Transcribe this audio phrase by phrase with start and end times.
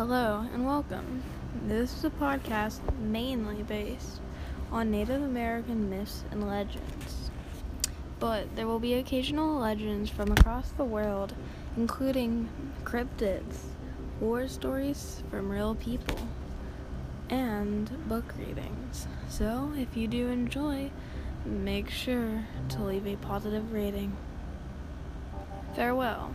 [0.00, 1.22] Hello and welcome.
[1.66, 4.22] This is a podcast mainly based
[4.72, 7.30] on Native American myths and legends.
[8.18, 11.34] But there will be occasional legends from across the world,
[11.76, 12.48] including
[12.82, 13.58] cryptids,
[14.20, 16.18] war stories from real people,
[17.28, 19.06] and book readings.
[19.28, 20.90] So if you do enjoy,
[21.44, 24.16] make sure to leave a positive rating.
[25.76, 26.34] Farewell.